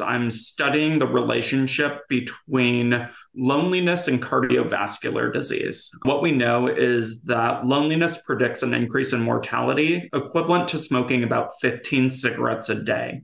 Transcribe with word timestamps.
I'm 0.00 0.30
studying 0.30 0.98
the 0.98 1.06
relationship 1.06 2.06
between 2.08 3.08
loneliness 3.34 4.08
and 4.08 4.22
cardiovascular 4.22 5.32
disease. 5.32 5.90
What 6.02 6.22
we 6.22 6.32
know 6.32 6.66
is 6.66 7.22
that 7.22 7.66
loneliness 7.66 8.18
predicts 8.18 8.62
an 8.62 8.74
increase 8.74 9.12
in 9.12 9.20
mortality 9.20 10.08
equivalent 10.12 10.68
to 10.68 10.78
smoking 10.78 11.24
about 11.24 11.52
15 11.60 12.10
cigarettes 12.10 12.68
a 12.68 12.74
day. 12.74 13.22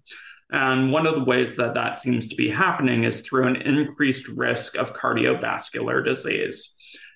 And 0.50 0.92
one 0.92 1.06
of 1.06 1.14
the 1.14 1.24
ways 1.24 1.54
that 1.56 1.74
that 1.74 1.96
seems 1.96 2.28
to 2.28 2.36
be 2.36 2.48
happening 2.48 3.04
is 3.04 3.20
through 3.20 3.46
an 3.46 3.56
increased 3.56 4.28
risk 4.28 4.76
of 4.76 4.94
cardiovascular 4.94 6.04
disease. 6.04 6.74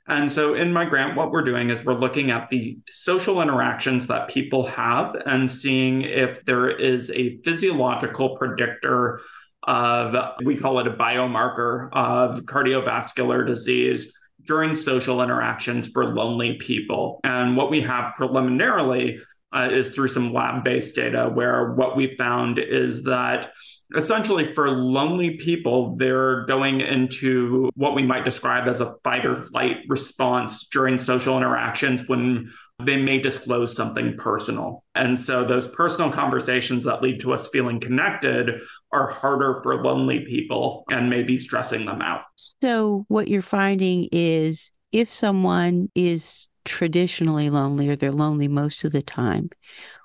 And 0.09 0.30
so 0.30 0.54
in 0.54 0.73
my 0.73 0.84
grant, 0.84 1.16
what 1.16 1.32
we're 1.32 1.43
doing 1.43 1.68
is 1.68 1.84
we're 1.84 1.95
looking 1.95 2.30
at 2.30 2.48
the 2.48 2.79
social 2.88 3.43
interactions 3.43 4.07
that 4.07 4.29
people 4.29 4.64
have 4.66 5.16
and 5.27 5.50
seeing 5.50 6.02
if 6.02 6.45
there 6.45 6.68
is 6.68 7.11
a 7.11 7.38
physiological 7.38 8.36
predictor 8.36 9.20
of, 9.67 10.14
we 10.45 10.57
call 10.57 10.79
it 10.79 10.87
a 10.87 10.93
biomarker 10.93 11.88
of 11.93 12.41
cardiovascular 12.43 13.47
disease 13.47 14.15
during 14.45 14.74
social 14.74 15.23
interactions 15.23 15.88
for 15.88 16.05
lonely 16.15 16.55
people. 16.55 17.20
And 17.24 17.57
what 17.57 17.71
we 17.71 17.80
have 17.83 18.15
preliminarily 18.15 19.21
uh, 19.52 19.69
is 19.71 19.88
through 19.88 20.09
some 20.09 20.33
lab 20.33 20.65
based 20.65 20.95
data 20.95 21.30
where 21.33 21.73
what 21.73 21.97
we 21.97 22.16
found 22.16 22.59
is 22.59 23.05
that 23.05 23.52
essentially 23.95 24.45
for 24.45 24.69
lonely 24.71 25.37
people, 25.37 25.96
they're 25.96 26.45
going 26.46 26.80
into 26.80 27.71
what 27.74 27.95
we 27.95 28.02
might 28.02 28.24
describe 28.24 28.66
as 28.66 28.80
a 28.80 28.95
fight 29.05 29.24
or 29.24 29.35
flight 29.37 29.79
response 29.88 30.66
during 30.69 30.98
social 30.98 31.37
interactions 31.37 32.02
when 32.09 32.51
they 32.79 32.97
may 32.97 33.19
disclose 33.19 33.75
something 33.75 34.16
personal. 34.16 34.85
And 34.95 35.19
so 35.19 35.45
those 35.45 35.66
personal 35.66 36.12
conversations 36.12 36.85
that 36.85 37.02
lead 37.02 37.21
to 37.21 37.33
us 37.33 37.49
feeling 37.49 37.80
connected 37.80 38.61
are 38.93 39.09
harder 39.09 39.61
for 39.62 39.83
lonely 39.83 40.21
people 40.21 40.85
and 40.91 41.09
maybe 41.09 41.37
stressing 41.37 41.87
them 41.87 42.02
out. 42.02 42.23
So 42.37 43.07
what 43.09 43.29
you're 43.29 43.41
finding 43.41 44.09
is 44.13 44.73
if 44.93 45.10
someone 45.10 45.91
is 45.95 46.49
traditionally 46.65 47.49
lonely 47.49 47.88
or 47.88 47.96
they're 47.96 48.13
lonely 48.13 48.49
most 48.49 48.85
of 48.85 48.93
the 48.93 49.02
time, 49.02 49.49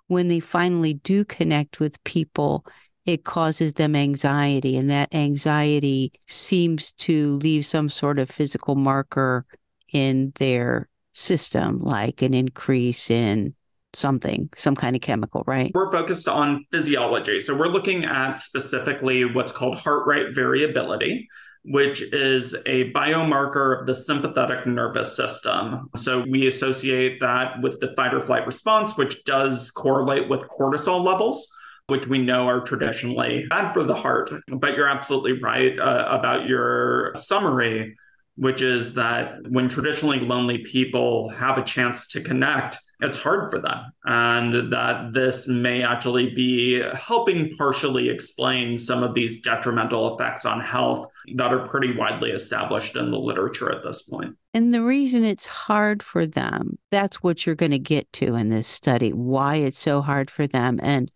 when 0.07 0.29
they 0.29 0.39
finally 0.39 0.93
do 0.93 1.25
connect 1.25 1.79
with 1.79 2.01
people, 2.05 2.65
it 3.05 3.25
causes 3.25 3.73
them 3.73 3.95
anxiety. 3.95 4.77
And 4.77 4.89
that 4.89 5.13
anxiety 5.13 6.13
seems 6.27 6.93
to 6.93 7.37
leave 7.37 7.65
some 7.65 7.89
sort 7.89 8.17
of 8.17 8.29
physical 8.29 8.75
marker 8.75 9.45
in 9.91 10.31
their 10.35 10.87
system, 11.13 11.79
like 11.81 12.21
an 12.21 12.33
increase 12.33 13.09
in 13.09 13.53
something, 13.93 14.49
some 14.55 14.75
kind 14.75 14.95
of 14.95 15.01
chemical, 15.01 15.43
right? 15.45 15.71
We're 15.73 15.91
focused 15.91 16.27
on 16.27 16.65
physiology. 16.71 17.41
So 17.41 17.55
we're 17.55 17.67
looking 17.67 18.05
at 18.05 18.39
specifically 18.39 19.25
what's 19.25 19.51
called 19.51 19.77
heart 19.77 20.07
rate 20.07 20.33
variability 20.33 21.27
which 21.63 22.01
is 22.13 22.55
a 22.65 22.91
biomarker 22.91 23.79
of 23.79 23.85
the 23.85 23.93
sympathetic 23.93 24.65
nervous 24.65 25.15
system. 25.15 25.89
So 25.95 26.25
we 26.27 26.47
associate 26.47 27.19
that 27.21 27.61
with 27.61 27.79
the 27.79 27.93
fight 27.95 28.13
or 28.13 28.19
flight 28.19 28.45
response, 28.45 28.97
which 28.97 29.23
does 29.25 29.69
correlate 29.71 30.27
with 30.27 30.41
cortisol 30.47 31.03
levels. 31.03 31.47
Which 31.87 32.07
we 32.07 32.19
know 32.19 32.47
are 32.47 32.61
traditionally 32.61 33.47
bad 33.49 33.73
for 33.73 33.83
the 33.83 33.95
heart. 33.95 34.31
But 34.47 34.77
you're 34.77 34.87
absolutely 34.87 35.41
right 35.41 35.77
uh, 35.77 36.05
about 36.09 36.47
your 36.47 37.11
summary, 37.15 37.97
which 38.35 38.61
is 38.61 38.93
that 38.95 39.35
when 39.49 39.69
traditionally 39.69 40.19
lonely 40.19 40.59
people 40.59 41.29
have 41.29 41.57
a 41.57 41.63
chance 41.63 42.07
to 42.07 42.21
connect, 42.21 42.77
it's 43.01 43.17
hard 43.17 43.49
for 43.49 43.59
them. 43.59 43.79
And 44.05 44.71
that 44.71 45.13
this 45.13 45.47
may 45.47 45.83
actually 45.83 46.33
be 46.33 46.81
helping 46.93 47.49
partially 47.57 48.09
explain 48.09 48.77
some 48.77 49.03
of 49.03 49.13
these 49.13 49.41
detrimental 49.41 50.15
effects 50.15 50.45
on 50.45 50.61
health 50.61 51.11
that 51.35 51.51
are 51.51 51.65
pretty 51.65 51.95
widely 51.95 52.31
established 52.31 52.95
in 52.95 53.11
the 53.11 53.17
literature 53.17 53.71
at 53.71 53.83
this 53.83 54.03
point. 54.03 54.35
And 54.53 54.73
the 54.73 54.83
reason 54.83 55.23
it's 55.23 55.45
hard 55.45 56.03
for 56.03 56.27
them, 56.27 56.77
that's 56.91 57.23
what 57.23 57.45
you're 57.45 57.55
going 57.55 57.71
to 57.71 57.79
get 57.79 58.11
to 58.13 58.35
in 58.35 58.49
this 58.49 58.67
study, 58.67 59.11
why 59.11 59.55
it's 59.55 59.79
so 59.79 60.01
hard 60.01 60.29
for 60.29 60.45
them, 60.45 60.79
and 60.81 61.11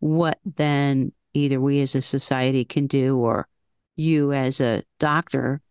what 0.00 0.38
then 0.44 1.12
either 1.32 1.60
we 1.60 1.80
as 1.80 1.94
a 1.94 2.02
society 2.02 2.64
can 2.64 2.86
do 2.86 3.16
or 3.16 3.48
you 3.96 4.32
as 4.32 4.60
a 4.60 4.82
doctor 5.00 5.62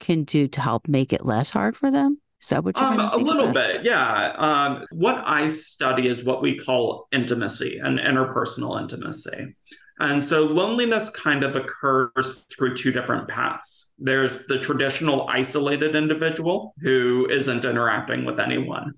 can 0.00 0.24
do 0.24 0.48
to 0.48 0.60
help 0.60 0.88
make 0.88 1.12
it 1.12 1.24
less 1.24 1.50
hard 1.50 1.76
for 1.76 1.90
them? 1.90 2.20
Is 2.42 2.50
that 2.50 2.64
what 2.64 2.76
you're 2.76 2.86
um, 2.86 3.00
A 3.00 3.16
little 3.16 3.48
about? 3.48 3.54
bit, 3.54 3.84
yeah. 3.84 4.34
Um, 4.36 4.84
what 4.92 5.22
I 5.26 5.48
study 5.48 6.06
is 6.06 6.24
what 6.24 6.42
we 6.42 6.58
call 6.58 7.08
intimacy 7.10 7.78
and 7.82 7.98
interpersonal 7.98 8.80
intimacy. 8.80 9.54
And 9.98 10.22
so 10.22 10.42
loneliness 10.42 11.08
kind 11.08 11.42
of 11.42 11.56
occurs 11.56 12.44
through 12.54 12.76
two 12.76 12.92
different 12.92 13.28
paths. 13.28 13.90
There's 13.98 14.46
the 14.46 14.58
traditional 14.58 15.26
isolated 15.28 15.96
individual 15.96 16.74
who 16.80 17.26
isn't 17.30 17.64
interacting 17.64 18.26
with 18.26 18.38
anyone. 18.38 18.92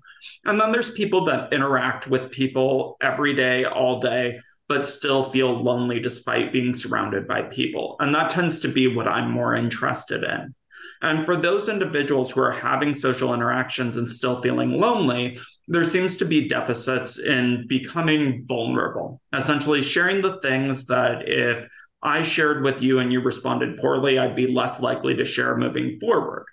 And 0.45 0.59
then 0.59 0.73
there's 0.73 0.91
people 0.91 1.23
that 1.25 1.53
interact 1.53 2.07
with 2.07 2.31
people 2.31 2.97
every 3.01 3.33
day, 3.33 3.63
all 3.63 4.01
day, 4.01 4.39
but 4.67 4.85
still 4.85 5.23
feel 5.23 5.57
lonely 5.57 6.01
despite 6.01 6.51
being 6.51 6.73
surrounded 6.73 7.27
by 7.27 7.43
people. 7.43 7.95
And 8.01 8.13
that 8.13 8.29
tends 8.29 8.59
to 8.59 8.67
be 8.67 8.93
what 8.93 9.07
I'm 9.07 9.31
more 9.31 9.55
interested 9.55 10.23
in. 10.25 10.53
And 11.01 11.25
for 11.25 11.35
those 11.35 11.69
individuals 11.69 12.31
who 12.31 12.41
are 12.41 12.51
having 12.51 12.93
social 12.93 13.33
interactions 13.33 13.97
and 13.97 14.07
still 14.07 14.41
feeling 14.41 14.71
lonely, 14.71 15.39
there 15.67 15.83
seems 15.83 16.17
to 16.17 16.25
be 16.25 16.47
deficits 16.47 17.19
in 17.19 17.65
becoming 17.67 18.45
vulnerable, 18.45 19.21
essentially 19.33 19.81
sharing 19.81 20.21
the 20.21 20.39
things 20.41 20.87
that 20.87 21.27
if 21.27 21.67
I 22.01 22.21
shared 22.21 22.63
with 22.63 22.81
you 22.81 22.99
and 22.99 23.11
you 23.11 23.21
responded 23.21 23.77
poorly, 23.77 24.17
I'd 24.17 24.35
be 24.35 24.47
less 24.47 24.79
likely 24.79 25.15
to 25.15 25.25
share 25.25 25.57
moving 25.57 25.99
forward. 25.99 26.45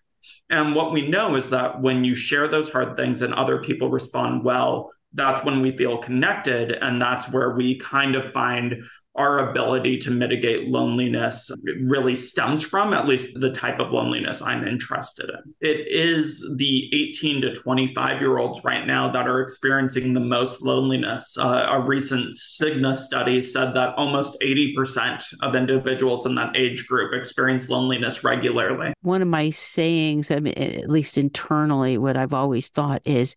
And 0.51 0.75
what 0.75 0.93
we 0.93 1.09
know 1.09 1.37
is 1.37 1.51
that 1.51 1.81
when 1.81 2.05
you 2.05 2.15
share 2.15 2.49
those 2.49 2.71
hard 2.71 2.97
things 2.97 3.23
and 3.23 3.33
other 3.33 3.63
people 3.63 3.91
respond 3.91 4.45
well, 4.45 4.91
that's 5.13 5.45
when 5.45 5.61
we 5.61 5.77
feel 5.77 5.99
connected. 5.99 6.73
And 6.73 7.01
that's 7.01 7.31
where 7.31 7.51
we 7.51 7.79
kind 7.79 8.15
of 8.15 8.33
find 8.33 8.83
our 9.17 9.51
ability 9.51 9.99
to 9.99 10.11
mitigate 10.11 10.69
loneliness 10.69 11.51
really 11.81 12.15
stems 12.15 12.63
from, 12.63 12.93
at 12.93 13.07
least 13.07 13.39
the 13.41 13.51
type 13.51 13.81
of 13.81 13.93
loneliness 13.93 14.43
I'm 14.43 14.67
interested 14.67 15.31
in. 15.31 15.55
It 15.61 15.89
is 15.89 16.45
the 16.57 16.91
18 16.93 17.43
to 17.43 17.55
25 17.57 18.21
year 18.21 18.39
olds 18.39 18.63
right 18.65 18.87
now 18.87 19.11
that 19.11 19.27
are 19.27 19.41
experiencing 19.41 20.13
the 20.13 20.21
most 20.21 20.63
loneliness. 20.63 21.37
Uh, 21.39 21.67
a 21.71 21.81
recent 21.81 22.35
Cigna 22.35 22.95
study 22.95 23.41
said 23.41 23.75
that 23.75 23.95
almost 23.97 24.37
80% 24.43 25.23
of 25.43 25.55
individuals 25.55 26.27
in 26.27 26.35
that 26.37 26.57
age 26.57 26.87
group 26.87 27.15
experience 27.15 27.69
loneliness 27.69 28.25
regularly. 28.25 28.93
One 29.03 29.23
of 29.23 29.29
my 29.29 29.51
sayings, 29.51 30.31
I 30.31 30.41
mean, 30.41 30.55
at 30.55 30.91
least 30.91 31.19
internally, 31.19 31.99
what 31.99 32.17
I've 32.17 32.35
always 32.35 32.69
thought 32.69 33.03
is, 33.05 33.35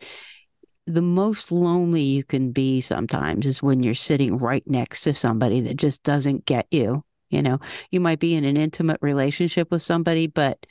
the 0.89 1.01
most 1.03 1.51
lonely 1.51 2.01
you 2.01 2.23
can 2.23 2.51
be 2.51 2.81
sometimes 2.81 3.45
is 3.45 3.61
when 3.61 3.83
you're 3.83 3.93
sitting 3.93 4.37
right 4.39 4.63
next 4.65 5.01
to 5.01 5.13
somebody 5.13 5.61
that 5.61 5.77
just 5.77 6.01
doesn't 6.01 6.45
get 6.45 6.65
you. 6.71 7.03
You 7.29 7.43
know, 7.43 7.59
you 7.91 7.99
might 7.99 8.19
be 8.19 8.33
in 8.33 8.43
an 8.43 8.57
intimate 8.57 8.97
relationship 9.01 9.69
with 9.69 9.83
somebody, 9.83 10.25
but 10.25 10.65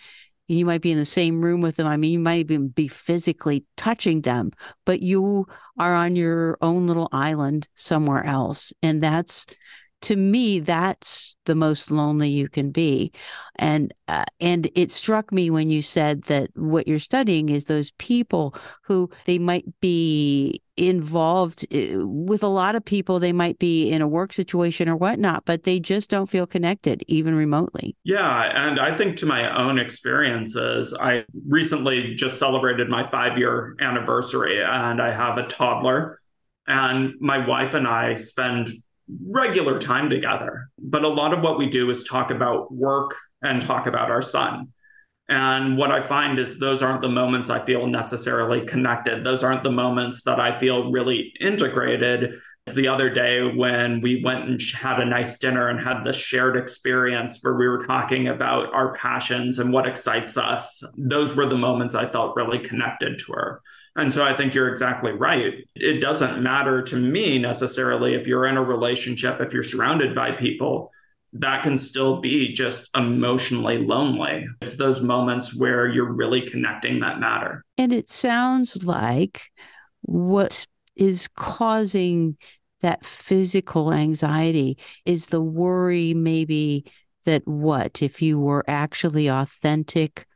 you 0.48 0.66
might 0.66 0.80
be 0.80 0.90
in 0.90 0.98
the 0.98 1.04
same 1.04 1.40
room 1.40 1.60
with 1.60 1.76
them. 1.76 1.86
I 1.86 1.96
mean, 1.96 2.12
you 2.12 2.18
might 2.18 2.38
even 2.38 2.66
be 2.68 2.88
physically 2.88 3.64
touching 3.76 4.22
them, 4.22 4.50
but 4.84 5.02
you 5.02 5.46
are 5.78 5.94
on 5.94 6.16
your 6.16 6.58
own 6.60 6.88
little 6.88 7.08
island 7.12 7.68
somewhere 7.76 8.24
else. 8.24 8.72
And 8.82 9.00
that's 9.00 9.46
to 10.00 10.16
me 10.16 10.60
that's 10.60 11.36
the 11.44 11.54
most 11.54 11.90
lonely 11.90 12.28
you 12.28 12.48
can 12.48 12.70
be. 12.70 13.12
And 13.56 13.92
uh, 14.06 14.24
and 14.40 14.70
it 14.74 14.90
struck 14.90 15.32
me 15.32 15.50
when 15.50 15.70
you 15.70 15.82
said 15.82 16.22
that 16.24 16.50
what 16.54 16.86
you're 16.86 16.98
studying 16.98 17.48
is 17.48 17.64
those 17.64 17.90
people 17.92 18.54
who 18.82 19.10
they 19.26 19.38
might 19.38 19.64
be 19.80 20.62
involved 20.76 21.66
uh, 21.74 22.06
with 22.06 22.42
a 22.42 22.48
lot 22.48 22.76
of 22.76 22.84
people. 22.84 23.18
They 23.18 23.32
might 23.32 23.58
be 23.58 23.90
in 23.90 24.00
a 24.00 24.08
work 24.08 24.32
situation 24.32 24.88
or 24.88 24.96
whatnot 24.96 25.44
but 25.44 25.64
they 25.64 25.80
just 25.80 26.08
don't 26.10 26.28
feel 26.28 26.46
connected 26.46 27.02
even 27.08 27.34
remotely. 27.34 27.96
Yeah 28.04 28.66
and 28.66 28.78
i 28.78 28.96
think 28.96 29.16
to 29.18 29.26
my 29.26 29.56
own 29.56 29.78
experiences 29.78 30.94
i 31.00 31.24
recently 31.46 32.14
just 32.14 32.38
celebrated 32.38 32.88
my 32.88 33.02
five 33.02 33.38
year 33.38 33.74
anniversary 33.80 34.62
and 34.62 35.02
i 35.02 35.10
have 35.10 35.38
a 35.38 35.46
toddler. 35.46 36.20
And 36.66 37.14
my 37.20 37.44
wife 37.46 37.74
and 37.74 37.86
i 37.86 38.14
spend 38.14 38.68
regular 39.26 39.78
time 39.78 40.10
together. 40.10 40.70
But 40.78 41.04
a 41.04 41.08
lot 41.08 41.32
of 41.32 41.40
what 41.40 41.58
we 41.58 41.68
do 41.68 41.90
is 41.90 42.04
talk 42.04 42.30
about 42.30 42.72
work 42.72 43.14
and 43.42 43.62
talk 43.62 43.86
about 43.86 44.10
our 44.10 44.22
son. 44.22 44.72
And 45.28 45.76
what 45.76 45.90
I 45.90 46.00
find 46.00 46.38
is 46.38 46.58
those 46.58 46.82
aren't 46.82 47.02
the 47.02 47.10
moments 47.10 47.50
I 47.50 47.64
feel 47.64 47.86
necessarily 47.86 48.64
connected. 48.64 49.24
Those 49.24 49.44
aren't 49.44 49.62
the 49.62 49.70
moments 49.70 50.22
that 50.22 50.40
I 50.40 50.58
feel 50.58 50.90
really 50.90 51.34
integrated. 51.38 52.40
It's 52.66 52.74
The 52.74 52.88
other 52.88 53.10
day, 53.10 53.42
when 53.42 54.00
we 54.00 54.22
went 54.22 54.48
and 54.48 54.60
had 54.74 55.00
a 55.00 55.04
nice 55.04 55.38
dinner 55.38 55.68
and 55.68 55.78
had 55.80 56.04
this 56.04 56.16
shared 56.16 56.56
experience 56.56 57.38
where 57.42 57.54
we 57.54 57.68
were 57.68 57.84
talking 57.86 58.28
about 58.28 58.72
our 58.74 58.94
passions 58.94 59.58
and 59.58 59.72
what 59.72 59.86
excites 59.86 60.36
us, 60.38 60.82
those 60.96 61.34
were 61.36 61.46
the 61.46 61.56
moments 61.56 61.94
I 61.94 62.10
felt 62.10 62.36
really 62.36 62.58
connected 62.58 63.18
to 63.20 63.32
her. 63.32 63.62
And 63.98 64.14
so 64.14 64.24
I 64.24 64.34
think 64.34 64.54
you're 64.54 64.68
exactly 64.70 65.12
right. 65.12 65.54
It 65.74 66.00
doesn't 66.00 66.42
matter 66.42 66.82
to 66.82 66.96
me 66.96 67.38
necessarily 67.38 68.14
if 68.14 68.26
you're 68.26 68.46
in 68.46 68.56
a 68.56 68.62
relationship, 68.62 69.40
if 69.40 69.52
you're 69.52 69.62
surrounded 69.62 70.14
by 70.14 70.30
people. 70.30 70.90
that 71.34 71.62
can 71.62 71.76
still 71.76 72.20
be 72.20 72.52
just 72.52 72.88
emotionally 72.96 73.78
lonely. 73.78 74.46
It's 74.60 74.76
those 74.76 75.02
moments 75.02 75.54
where 75.54 75.86
you're 75.86 76.12
really 76.12 76.40
connecting 76.40 77.00
that 77.00 77.20
matter. 77.20 77.64
And 77.76 77.92
it 77.92 78.08
sounds 78.08 78.84
like 78.84 79.42
what 80.02 80.66
is 80.96 81.28
causing 81.36 82.36
that 82.80 83.04
physical 83.04 83.92
anxiety 83.92 84.78
is 85.04 85.26
the 85.26 85.42
worry, 85.42 86.14
maybe 86.14 86.84
that 87.24 87.46
what 87.46 88.02
if 88.02 88.22
you 88.22 88.38
were 88.38 88.64
actually 88.66 89.28
authentic 89.28 90.26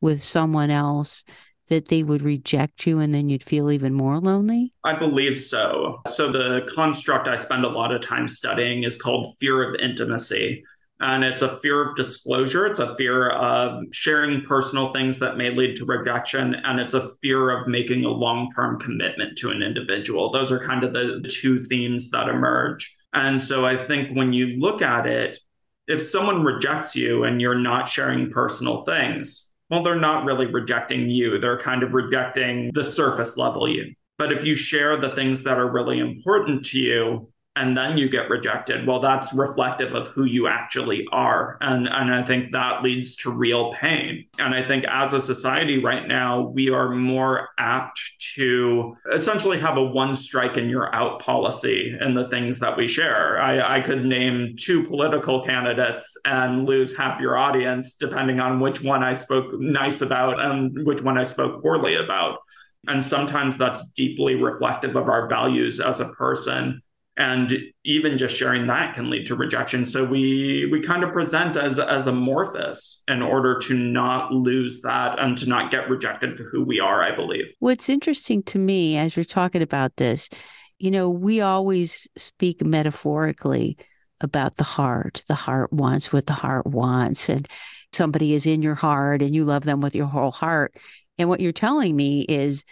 with 0.00 0.22
someone 0.22 0.70
else 0.70 1.24
that 1.68 1.88
they 1.88 2.02
would 2.02 2.22
reject 2.22 2.86
you 2.86 2.98
and 2.98 3.14
then 3.14 3.28
you'd 3.28 3.42
feel 3.42 3.70
even 3.70 3.94
more 3.94 4.18
lonely? 4.18 4.72
I 4.84 4.94
believe 4.98 5.38
so. 5.38 6.00
So, 6.08 6.30
the 6.30 6.68
construct 6.74 7.28
I 7.28 7.36
spend 7.36 7.64
a 7.64 7.68
lot 7.68 7.92
of 7.92 8.00
time 8.00 8.28
studying 8.28 8.84
is 8.84 9.00
called 9.00 9.34
fear 9.40 9.62
of 9.62 9.74
intimacy. 9.80 10.64
And 11.00 11.22
it's 11.22 11.42
a 11.42 11.56
fear 11.58 11.84
of 11.84 11.94
disclosure. 11.94 12.66
It's 12.66 12.80
a 12.80 12.96
fear 12.96 13.30
of 13.30 13.84
sharing 13.92 14.40
personal 14.40 14.92
things 14.92 15.20
that 15.20 15.36
may 15.36 15.50
lead 15.50 15.76
to 15.76 15.84
rejection. 15.84 16.56
And 16.56 16.80
it's 16.80 16.94
a 16.94 17.08
fear 17.22 17.50
of 17.50 17.68
making 17.68 18.04
a 18.04 18.08
long 18.08 18.50
term 18.54 18.80
commitment 18.80 19.38
to 19.38 19.50
an 19.50 19.62
individual. 19.62 20.30
Those 20.30 20.50
are 20.50 20.64
kind 20.64 20.82
of 20.82 20.92
the 20.92 21.30
two 21.30 21.64
themes 21.64 22.10
that 22.10 22.28
emerge. 22.28 22.96
And 23.12 23.40
so 23.40 23.64
I 23.64 23.76
think 23.76 24.16
when 24.16 24.32
you 24.32 24.58
look 24.58 24.82
at 24.82 25.06
it, 25.06 25.38
if 25.86 26.04
someone 26.06 26.44
rejects 26.44 26.94
you 26.96 27.24
and 27.24 27.40
you're 27.40 27.58
not 27.58 27.88
sharing 27.88 28.30
personal 28.30 28.84
things, 28.84 29.47
well, 29.70 29.82
they're 29.82 29.94
not 29.94 30.24
really 30.24 30.46
rejecting 30.46 31.10
you. 31.10 31.38
They're 31.38 31.58
kind 31.58 31.82
of 31.82 31.94
rejecting 31.94 32.70
the 32.72 32.84
surface 32.84 33.36
level 33.36 33.68
you. 33.68 33.94
But 34.16 34.32
if 34.32 34.44
you 34.44 34.54
share 34.54 34.96
the 34.96 35.10
things 35.10 35.44
that 35.44 35.58
are 35.58 35.70
really 35.70 35.98
important 36.00 36.64
to 36.66 36.78
you, 36.78 37.32
and 37.58 37.76
then 37.76 37.98
you 37.98 38.08
get 38.08 38.30
rejected. 38.30 38.86
Well 38.86 39.00
that's 39.00 39.34
reflective 39.34 39.94
of 39.94 40.08
who 40.08 40.24
you 40.24 40.46
actually 40.46 41.06
are. 41.10 41.58
And 41.60 41.88
and 41.88 42.14
i 42.14 42.22
think 42.22 42.52
that 42.52 42.82
leads 42.82 43.16
to 43.16 43.30
real 43.30 43.72
pain. 43.72 44.26
And 44.38 44.54
i 44.54 44.62
think 44.62 44.84
as 44.84 45.12
a 45.12 45.20
society 45.20 45.82
right 45.82 46.06
now 46.06 46.42
we 46.42 46.70
are 46.70 46.88
more 46.90 47.48
apt 47.58 48.00
to 48.36 48.96
essentially 49.12 49.58
have 49.58 49.76
a 49.76 49.82
one 49.82 50.14
strike 50.14 50.56
and 50.56 50.70
you're 50.70 50.94
out 50.94 51.20
policy 51.20 51.96
in 52.00 52.14
the 52.14 52.28
things 52.28 52.60
that 52.60 52.76
we 52.76 52.86
share. 52.86 53.40
I, 53.40 53.76
I 53.76 53.80
could 53.80 54.04
name 54.04 54.54
two 54.56 54.84
political 54.84 55.42
candidates 55.42 56.16
and 56.24 56.64
lose 56.64 56.96
half 56.96 57.20
your 57.20 57.36
audience 57.36 57.94
depending 57.94 58.38
on 58.38 58.60
which 58.60 58.82
one 58.82 59.02
i 59.02 59.12
spoke 59.12 59.58
nice 59.58 60.00
about 60.00 60.38
and 60.40 60.86
which 60.86 61.02
one 61.02 61.18
i 61.18 61.24
spoke 61.24 61.60
poorly 61.60 61.96
about. 61.96 62.38
And 62.86 63.02
sometimes 63.02 63.58
that's 63.58 63.90
deeply 63.90 64.36
reflective 64.36 64.94
of 64.96 65.08
our 65.08 65.28
values 65.28 65.80
as 65.80 65.98
a 66.00 66.08
person 66.10 66.80
and 67.18 67.58
even 67.84 68.16
just 68.16 68.36
sharing 68.36 68.66
that 68.68 68.94
can 68.94 69.10
lead 69.10 69.26
to 69.26 69.34
rejection. 69.34 69.84
So 69.84 70.04
we 70.04 70.68
we 70.72 70.80
kind 70.80 71.04
of 71.04 71.12
present 71.12 71.56
as 71.56 71.78
as 71.78 72.06
amorphous 72.06 73.02
in 73.08 73.20
order 73.20 73.58
to 73.58 73.74
not 73.74 74.32
lose 74.32 74.80
that 74.82 75.18
and 75.18 75.36
to 75.38 75.46
not 75.46 75.70
get 75.70 75.90
rejected 75.90 76.38
for 76.38 76.44
who 76.44 76.64
we 76.64 76.80
are 76.80 77.02
i 77.02 77.14
believe. 77.14 77.52
What's 77.58 77.88
interesting 77.88 78.42
to 78.44 78.58
me 78.58 78.96
as 78.96 79.16
you're 79.16 79.24
talking 79.24 79.62
about 79.62 79.96
this 79.96 80.30
you 80.78 80.90
know 80.90 81.10
we 81.10 81.40
always 81.40 82.08
speak 82.16 82.64
metaphorically 82.64 83.76
about 84.20 84.56
the 84.56 84.64
heart. 84.64 85.22
The 85.28 85.34
heart 85.34 85.72
wants 85.72 86.12
what 86.12 86.26
the 86.26 86.32
heart 86.32 86.66
wants. 86.66 87.28
And 87.28 87.48
somebody 87.92 88.34
is 88.34 88.46
in 88.46 88.62
your 88.62 88.74
heart 88.74 89.22
and 89.22 89.34
you 89.34 89.44
love 89.44 89.64
them 89.64 89.80
with 89.80 89.94
your 89.94 90.06
whole 90.06 90.30
heart. 90.30 90.74
And 91.18 91.28
what 91.28 91.40
you're 91.40 91.52
telling 91.52 91.96
me 91.96 92.22
is 92.22 92.64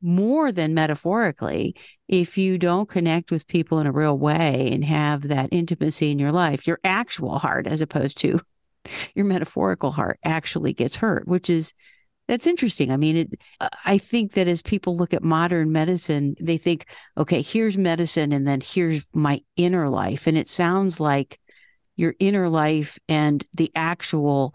more 0.00 0.52
than 0.52 0.74
metaphorically, 0.74 1.74
if 2.06 2.38
you 2.38 2.58
don't 2.58 2.88
connect 2.88 3.30
with 3.30 3.46
people 3.46 3.78
in 3.78 3.86
a 3.86 3.92
real 3.92 4.16
way 4.16 4.68
and 4.72 4.84
have 4.84 5.22
that 5.28 5.48
intimacy 5.50 6.10
in 6.10 6.18
your 6.18 6.32
life, 6.32 6.66
your 6.66 6.80
actual 6.84 7.38
heart, 7.38 7.66
as 7.66 7.80
opposed 7.80 8.18
to 8.18 8.40
your 9.14 9.24
metaphorical 9.24 9.90
heart, 9.90 10.18
actually 10.24 10.72
gets 10.72 10.96
hurt, 10.96 11.26
which 11.26 11.50
is 11.50 11.74
that's 12.28 12.46
interesting. 12.46 12.92
I 12.92 12.98
mean, 12.98 13.16
it, 13.16 13.40
I 13.86 13.96
think 13.96 14.32
that 14.32 14.48
as 14.48 14.60
people 14.60 14.94
look 14.94 15.14
at 15.14 15.22
modern 15.22 15.72
medicine, 15.72 16.36
they 16.38 16.58
think, 16.58 16.84
okay, 17.16 17.40
here's 17.40 17.78
medicine, 17.78 18.32
and 18.32 18.46
then 18.46 18.60
here's 18.60 19.02
my 19.14 19.40
inner 19.56 19.88
life. 19.88 20.26
And 20.26 20.36
it 20.36 20.50
sounds 20.50 21.00
like 21.00 21.40
your 21.96 22.14
inner 22.20 22.50
life 22.50 22.98
and 23.08 23.44
the 23.54 23.72
actual 23.74 24.54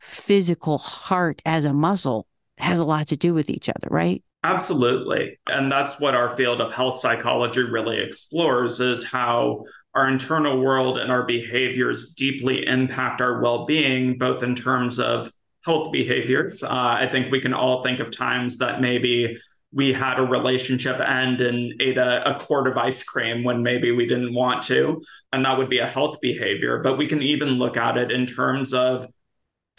physical 0.00 0.78
heart 0.78 1.42
as 1.44 1.66
a 1.66 1.74
muscle 1.74 2.26
has 2.56 2.78
a 2.78 2.84
lot 2.84 3.08
to 3.08 3.16
do 3.18 3.34
with 3.34 3.50
each 3.50 3.68
other, 3.68 3.88
right? 3.90 4.24
Absolutely. 4.42 5.38
And 5.46 5.70
that's 5.70 6.00
what 6.00 6.14
our 6.14 6.30
field 6.30 6.62
of 6.62 6.72
health 6.72 6.98
psychology 6.98 7.62
really 7.62 7.98
explores 7.98 8.80
is 8.80 9.04
how 9.04 9.64
our 9.94 10.08
internal 10.08 10.60
world 10.60 10.96
and 10.96 11.12
our 11.12 11.26
behaviors 11.26 12.14
deeply 12.14 12.66
impact 12.66 13.20
our 13.20 13.42
well-being 13.42 14.16
both 14.16 14.42
in 14.42 14.54
terms 14.54 14.98
of 14.98 15.30
health 15.66 15.92
behaviors. 15.92 16.62
Uh, 16.62 16.68
I 16.70 17.08
think 17.10 17.30
we 17.30 17.40
can 17.40 17.52
all 17.52 17.82
think 17.82 18.00
of 18.00 18.10
times 18.10 18.58
that 18.58 18.80
maybe 18.80 19.36
we 19.72 19.92
had 19.92 20.18
a 20.18 20.22
relationship 20.22 20.98
end 21.00 21.40
and 21.40 21.80
ate 21.80 21.98
a, 21.98 22.34
a, 22.34 22.38
quart 22.40 22.66
of 22.66 22.76
ice 22.76 23.04
cream 23.04 23.44
when 23.44 23.62
maybe 23.62 23.92
we 23.92 24.06
didn't 24.06 24.34
want 24.34 24.64
to. 24.64 25.02
And 25.32 25.44
that 25.44 25.58
would 25.58 25.68
be 25.68 25.78
a 25.78 25.86
health 25.86 26.20
behavior. 26.20 26.80
But 26.82 26.98
we 26.98 27.06
can 27.06 27.22
even 27.22 27.50
look 27.50 27.76
at 27.76 27.96
it 27.96 28.10
in 28.10 28.26
terms 28.26 28.74
of 28.74 29.06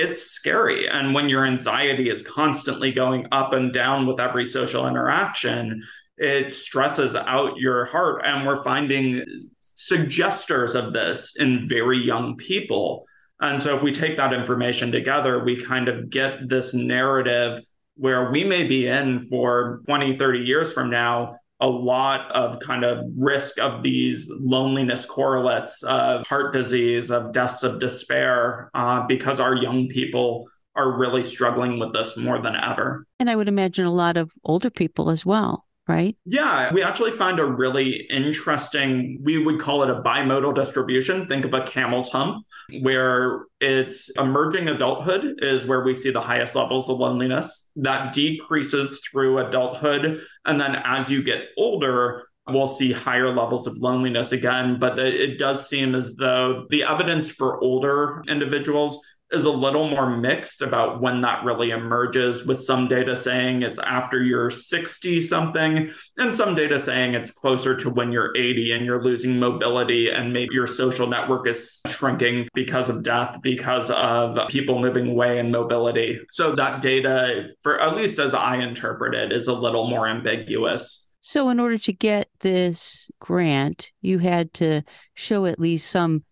it's 0.02 0.24
scary. 0.24 0.88
And 0.88 1.14
when 1.14 1.30
your 1.30 1.46
anxiety 1.46 2.10
is 2.10 2.24
constantly 2.24 2.92
going 2.92 3.28
up 3.32 3.54
and 3.54 3.72
down 3.72 4.08
with 4.08 4.20
every 4.20 4.46
social 4.46 4.88
interaction, 4.88 5.84
it 6.18 6.52
stresses 6.52 7.16
out 7.16 7.58
your 7.58 7.86
heart. 7.86 8.24
And 8.26 8.48
we're 8.48 8.64
finding 8.64 9.24
suggesters 9.62 10.74
of 10.74 10.94
this 10.94 11.36
in 11.36 11.68
very 11.68 12.00
young 12.00 12.36
people. 12.36 13.06
And 13.40 13.62
so 13.62 13.76
if 13.76 13.84
we 13.84 13.92
take 13.92 14.18
that 14.18 14.34
information 14.34 14.92
together, 14.92 15.44
we 15.44 15.64
kind 15.64 15.88
of 15.88 16.10
get 16.10 16.50
this 16.50 16.74
narrative 16.74 17.60
where 17.96 18.32
we 18.32 18.44
may 18.44 18.64
be 18.64 18.88
in 18.88 19.22
for 19.28 19.82
20, 19.86 20.18
30 20.18 20.40
years 20.40 20.74
from 20.74 20.90
now 20.90 21.38
a 21.62 21.68
lot 21.68 22.30
of 22.32 22.60
kind 22.60 22.84
of 22.84 23.06
risk 23.16 23.60
of 23.60 23.84
these 23.84 24.30
loneliness 24.30 25.06
correlates 25.06 25.84
of 25.84 26.26
heart 26.28 26.54
disease, 26.54 27.12
of 27.12 27.32
deaths 27.32 27.64
of 27.64 27.80
despair, 27.80 28.70
uh, 28.74 29.06
because 29.06 29.40
our 29.40 29.56
young 29.56 29.88
people 29.88 30.50
are 30.76 30.98
really 30.98 31.22
struggling 31.22 31.80
with 31.80 31.94
this 31.94 32.18
more 32.18 32.42
than 32.42 32.56
ever. 32.56 33.06
And 33.20 33.30
I 33.30 33.36
would 33.36 33.48
imagine 33.48 33.86
a 33.86 33.92
lot 33.92 34.18
of 34.18 34.32
older 34.44 34.70
people 34.70 35.10
as 35.10 35.26
well 35.26 35.66
right? 35.88 36.16
Yeah, 36.26 36.72
we 36.74 36.84
actually 36.84 37.12
find 37.12 37.40
a 37.40 37.46
really 37.46 38.08
interesting, 38.10 39.20
we 39.24 39.44
would 39.44 39.60
call 39.60 39.84
it 39.84 39.90
a 39.90 40.02
bimodal 40.02 40.56
distribution. 40.56 41.28
Think 41.28 41.46
of 41.46 41.54
a 41.54 41.64
camel's 41.64 42.12
hump, 42.12 42.46
where 42.82 43.46
it's 43.60 44.10
emerging 44.18 44.70
adulthood 44.70 45.36
is 45.40 45.66
where 45.66 45.84
we 45.84 45.94
see 45.94 46.12
the 46.12 46.22
highest 46.22 46.56
levels 46.56 46.90
of 46.90 46.98
loneliness. 46.98 47.70
That 47.76 48.14
decreases 48.14 49.02
through 49.12 49.40
adulthood. 49.40 50.22
And 50.46 50.62
then 50.62 50.76
as 50.76 51.10
you 51.10 51.24
get 51.24 51.46
older, 51.58 52.28
we'll 52.48 52.68
see 52.68 52.92
higher 52.92 53.34
levels 53.34 53.68
of 53.68 53.78
loneliness 53.78 54.32
again. 54.32 54.80
But 54.80 54.98
it 55.00 55.40
does 55.40 55.68
seem 55.68 55.96
as 55.96 56.16
though 56.16 56.66
the 56.70 56.84
evidence 56.84 57.32
for 57.32 57.62
older 57.62 58.24
individuals 58.28 59.00
is 59.32 59.46
a 59.46 59.50
little 59.50 59.90
more 59.90 60.10
mixed 60.10 60.62
about 60.62 61.02
when 61.02 61.22
that 61.22 61.44
really 61.44 61.72
emerges, 61.72 62.46
with 62.46 62.60
some 62.60 62.88
data 62.88 63.16
saying 63.16 63.62
it's 63.62 63.80
after 63.80 64.22
you're 64.22 64.50
60 64.50 65.22
something, 65.22 65.90
and 66.18 66.34
some 66.34 66.56
data 66.56 66.80
saying 66.80 67.14
it's 67.14 67.32
closer 67.32 67.76
to 67.78 67.90
when 67.90 68.12
you're 68.12 68.36
80 68.36 68.74
and 68.74 68.86
you're 68.86 69.04
losing 69.04 69.40
mobility, 69.40 70.10
and 70.10 70.34
maybe 70.34 70.54
your 70.54 70.68
social 70.68 71.08
network 71.08 71.48
is 71.48 71.82
shrinking 71.88 72.48
because 72.54 72.90
of 72.90 73.04
death, 73.04 73.42
because 73.42 73.90
of 73.90 74.38
people 74.50 74.80
moving 74.80 75.10
away 75.10 75.40
and 75.40 75.52
mobility. 75.52 76.20
So 76.32 76.56
that 76.56 76.82
data, 76.82 77.50
for 77.64 77.80
at 77.80 77.96
least 77.96 78.20
as 78.20 78.34
I 78.34 78.58
interpret 78.58 79.16
it, 79.16 79.32
is 79.32 79.48
a 79.48 79.54
little 79.54 79.90
more 79.90 80.08
ambiguous. 80.08 81.08
So, 81.24 81.50
in 81.50 81.60
order 81.60 81.78
to 81.78 81.94
get 81.94 82.30
this 82.40 83.12
grant, 83.20 83.92
you 84.02 84.18
had 84.18 84.54
to 84.56 84.82
show 85.14 85.46
at 85.46 85.60
least 85.60 85.90
some 85.90 86.24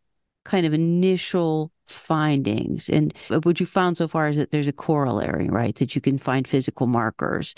kind 0.43 0.65
of 0.65 0.73
initial 0.73 1.71
findings. 1.89 2.89
And 2.89 3.13
what 3.29 3.59
you 3.59 3.65
found 3.65 3.97
so 3.97 4.07
far 4.07 4.29
is 4.29 4.37
that 4.37 4.51
there's 4.51 4.67
a 4.67 4.73
corollary, 4.73 5.49
right? 5.49 5.75
That 5.75 5.95
you 5.95 6.01
can 6.01 6.17
find 6.17 6.47
physical 6.47 6.87
markers. 6.87 7.55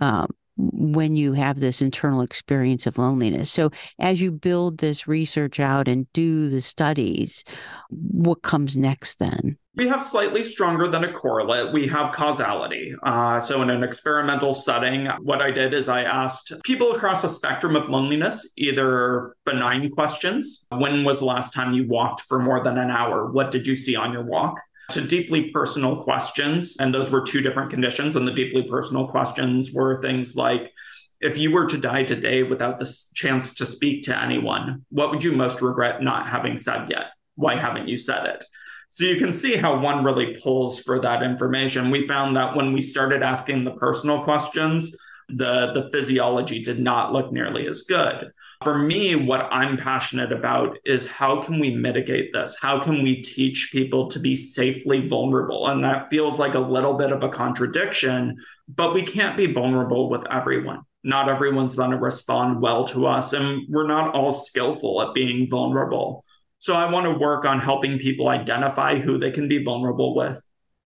Um, 0.00 0.28
when 0.56 1.16
you 1.16 1.32
have 1.32 1.60
this 1.60 1.82
internal 1.82 2.20
experience 2.20 2.86
of 2.86 2.98
loneliness. 2.98 3.50
So, 3.50 3.70
as 3.98 4.20
you 4.20 4.30
build 4.30 4.78
this 4.78 5.08
research 5.08 5.58
out 5.58 5.88
and 5.88 6.10
do 6.12 6.48
the 6.48 6.60
studies, 6.60 7.44
what 7.88 8.42
comes 8.42 8.76
next 8.76 9.18
then? 9.18 9.58
We 9.76 9.88
have 9.88 10.02
slightly 10.02 10.44
stronger 10.44 10.86
than 10.86 11.02
a 11.02 11.12
correlate. 11.12 11.72
We 11.72 11.88
have 11.88 12.12
causality. 12.12 12.94
Uh, 13.02 13.40
so, 13.40 13.62
in 13.62 13.70
an 13.70 13.82
experimental 13.82 14.54
setting, 14.54 15.06
what 15.22 15.40
I 15.40 15.50
did 15.50 15.74
is 15.74 15.88
I 15.88 16.04
asked 16.04 16.52
people 16.62 16.92
across 16.92 17.24
a 17.24 17.28
spectrum 17.28 17.74
of 17.74 17.88
loneliness 17.88 18.48
either 18.56 19.34
benign 19.44 19.90
questions 19.90 20.66
when 20.70 21.04
was 21.04 21.18
the 21.18 21.24
last 21.24 21.52
time 21.52 21.74
you 21.74 21.86
walked 21.88 22.20
for 22.22 22.38
more 22.38 22.62
than 22.62 22.78
an 22.78 22.90
hour? 22.90 23.30
What 23.30 23.50
did 23.50 23.66
you 23.66 23.74
see 23.74 23.96
on 23.96 24.12
your 24.12 24.24
walk? 24.24 24.60
To 24.90 25.00
deeply 25.00 25.50
personal 25.50 26.02
questions. 26.02 26.76
And 26.78 26.92
those 26.92 27.10
were 27.10 27.22
two 27.22 27.40
different 27.40 27.70
conditions. 27.70 28.16
And 28.16 28.26
the 28.26 28.32
deeply 28.32 28.62
personal 28.68 29.08
questions 29.08 29.72
were 29.72 30.00
things 30.02 30.36
like, 30.36 30.72
if 31.20 31.38
you 31.38 31.52
were 31.52 31.66
to 31.66 31.78
die 31.78 32.04
today 32.04 32.42
without 32.42 32.78
the 32.78 32.92
chance 33.14 33.54
to 33.54 33.66
speak 33.66 34.02
to 34.04 34.22
anyone, 34.22 34.84
what 34.90 35.10
would 35.10 35.24
you 35.24 35.32
most 35.32 35.62
regret 35.62 36.02
not 36.02 36.28
having 36.28 36.56
said 36.56 36.90
yet? 36.90 37.06
Why 37.36 37.56
haven't 37.56 37.88
you 37.88 37.96
said 37.96 38.26
it? 38.26 38.44
So 38.90 39.06
you 39.06 39.16
can 39.16 39.32
see 39.32 39.56
how 39.56 39.80
one 39.80 40.04
really 40.04 40.36
pulls 40.40 40.80
for 40.80 41.00
that 41.00 41.22
information. 41.22 41.90
We 41.90 42.06
found 42.06 42.36
that 42.36 42.54
when 42.54 42.72
we 42.72 42.80
started 42.80 43.22
asking 43.22 43.64
the 43.64 43.72
personal 43.72 44.22
questions, 44.22 44.96
the, 45.28 45.72
the 45.72 45.90
physiology 45.92 46.62
did 46.62 46.78
not 46.78 47.12
look 47.12 47.32
nearly 47.32 47.66
as 47.66 47.82
good. 47.82 48.30
For 48.62 48.78
me, 48.78 49.14
what 49.14 49.48
I'm 49.50 49.76
passionate 49.76 50.32
about 50.32 50.78
is 50.84 51.06
how 51.06 51.42
can 51.42 51.58
we 51.58 51.74
mitigate 51.74 52.32
this? 52.32 52.56
How 52.60 52.78
can 52.78 53.02
we 53.02 53.22
teach 53.22 53.70
people 53.72 54.08
to 54.10 54.18
be 54.18 54.34
safely 54.34 55.06
vulnerable? 55.06 55.66
And 55.66 55.84
that 55.84 56.10
feels 56.10 56.38
like 56.38 56.54
a 56.54 56.60
little 56.60 56.94
bit 56.94 57.12
of 57.12 57.22
a 57.22 57.28
contradiction, 57.28 58.36
but 58.68 58.94
we 58.94 59.02
can't 59.02 59.36
be 59.36 59.52
vulnerable 59.52 60.08
with 60.08 60.26
everyone. 60.30 60.82
Not 61.02 61.28
everyone's 61.28 61.76
going 61.76 61.90
to 61.90 61.98
respond 61.98 62.62
well 62.62 62.86
to 62.86 63.06
us, 63.06 63.34
and 63.34 63.62
we're 63.68 63.86
not 63.86 64.14
all 64.14 64.30
skillful 64.30 65.02
at 65.02 65.14
being 65.14 65.48
vulnerable. 65.50 66.24
So 66.58 66.72
I 66.72 66.90
want 66.90 67.04
to 67.04 67.18
work 67.18 67.44
on 67.44 67.60
helping 67.60 67.98
people 67.98 68.28
identify 68.28 68.98
who 68.98 69.18
they 69.18 69.30
can 69.30 69.48
be 69.48 69.62
vulnerable 69.62 70.14
with, 70.14 70.42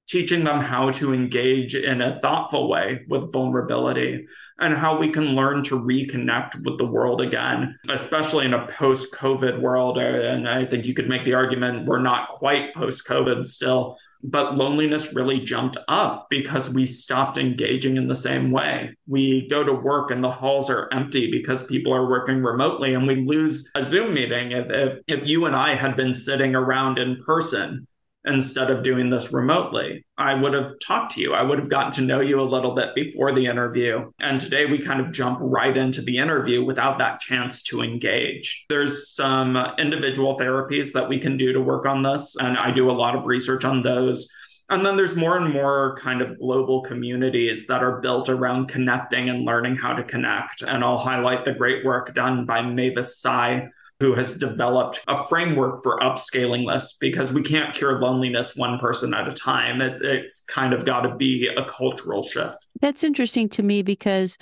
teaching 0.08 0.42
them 0.42 0.60
how 0.60 0.90
to 0.90 1.12
engage 1.12 1.74
in 1.74 2.00
a 2.00 2.18
thoughtful 2.20 2.68
way 2.68 3.04
with 3.08 3.30
vulnerability 3.30 4.26
and 4.58 4.74
how 4.74 4.98
we 4.98 5.10
can 5.10 5.36
learn 5.36 5.62
to 5.62 5.78
reconnect 5.78 6.64
with 6.64 6.78
the 6.78 6.86
world 6.86 7.20
again, 7.20 7.78
especially 7.90 8.46
in 8.46 8.54
a 8.54 8.66
post 8.66 9.12
COVID 9.12 9.60
world. 9.60 9.98
And 9.98 10.48
I 10.48 10.64
think 10.64 10.86
you 10.86 10.94
could 10.94 11.08
make 11.08 11.24
the 11.24 11.34
argument 11.34 11.86
we're 11.86 12.00
not 12.00 12.28
quite 12.28 12.74
post 12.74 13.06
COVID 13.06 13.44
still, 13.46 13.98
but 14.22 14.56
loneliness 14.56 15.14
really 15.14 15.40
jumped 15.40 15.76
up 15.86 16.26
because 16.30 16.70
we 16.70 16.86
stopped 16.86 17.36
engaging 17.38 17.98
in 17.98 18.08
the 18.08 18.16
same 18.16 18.50
way. 18.50 18.96
We 19.06 19.46
go 19.48 19.62
to 19.62 19.72
work 19.72 20.10
and 20.10 20.24
the 20.24 20.30
halls 20.30 20.70
are 20.70 20.88
empty 20.90 21.30
because 21.30 21.62
people 21.64 21.92
are 21.94 22.08
working 22.08 22.42
remotely, 22.42 22.94
and 22.94 23.06
we 23.06 23.16
lose 23.16 23.68
a 23.74 23.84
Zoom 23.84 24.14
meeting. 24.14 24.52
If, 24.52 24.70
if, 24.70 24.98
if 25.06 25.28
you 25.28 25.44
and 25.44 25.54
I 25.54 25.74
had 25.74 25.96
been 25.96 26.14
sitting 26.14 26.54
around 26.54 26.98
in 26.98 27.22
person, 27.24 27.86
instead 28.25 28.70
of 28.70 28.82
doing 28.82 29.10
this 29.10 29.32
remotely. 29.32 30.04
I 30.16 30.34
would 30.34 30.52
have 30.52 30.72
talked 30.84 31.14
to 31.14 31.20
you. 31.20 31.34
I 31.34 31.42
would 31.42 31.58
have 31.58 31.70
gotten 31.70 31.92
to 31.92 32.00
know 32.02 32.20
you 32.20 32.40
a 32.40 32.42
little 32.42 32.75
bit 32.75 32.94
before 32.94 33.32
the 33.32 33.46
interview. 33.46 34.10
And 34.18 34.40
today 34.40 34.66
we 34.66 34.78
kind 34.80 35.00
of 35.00 35.12
jump 35.12 35.38
right 35.40 35.76
into 35.76 36.02
the 36.02 36.18
interview 36.18 36.64
without 36.64 36.98
that 36.98 37.20
chance 37.20 37.62
to 37.64 37.82
engage. 37.82 38.66
There's 38.68 39.08
some 39.14 39.56
individual 39.78 40.38
therapies 40.38 40.92
that 40.92 41.08
we 41.08 41.18
can 41.18 41.37
do 41.37 41.52
to 41.52 41.60
work 41.60 41.87
on 41.87 42.02
this. 42.02 42.37
And 42.38 42.58
I 42.58 42.70
do 42.70 42.90
a 42.90 42.92
lot 42.92 43.14
of 43.14 43.26
research 43.26 43.64
on 43.64 43.82
those. 43.82 44.28
And 44.70 44.84
then 44.84 44.96
there's 44.96 45.16
more 45.16 45.38
and 45.38 45.50
more 45.50 45.96
kind 45.96 46.20
of 46.20 46.37
global 46.38 46.82
communities 46.82 47.66
that 47.68 47.82
are 47.82 48.00
built 48.00 48.28
around 48.28 48.68
connecting 48.68 49.30
and 49.30 49.46
learning 49.46 49.76
how 49.76 49.94
to 49.94 50.04
connect. 50.04 50.60
And 50.60 50.84
I'll 50.84 50.98
highlight 50.98 51.46
the 51.46 51.54
great 51.54 51.87
work 51.87 52.14
done 52.14 52.44
by 52.44 52.60
Mavis 52.60 53.16
Tsai 53.16 53.70
who 54.00 54.14
has 54.14 54.34
developed 54.34 55.00
a 55.08 55.24
framework 55.24 55.82
for 55.82 55.98
upscaling 55.98 56.72
this 56.72 56.96
because 57.00 57.32
we 57.32 57.42
can't 57.42 57.74
cure 57.74 58.00
loneliness 58.00 58.54
one 58.54 58.78
person 58.78 59.12
at 59.12 59.26
a 59.26 59.32
time. 59.32 59.80
It, 59.80 60.00
it's 60.00 60.44
kind 60.44 60.72
of 60.72 60.84
got 60.84 61.00
to 61.00 61.14
be 61.16 61.48
a 61.48 61.64
cultural 61.64 62.22
shift. 62.22 62.56
That's 62.80 63.02
interesting 63.02 63.48
to 63.50 63.62
me 63.62 63.82
because, 63.82 64.38